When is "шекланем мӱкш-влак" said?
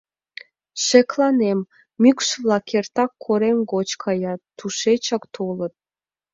0.85-2.65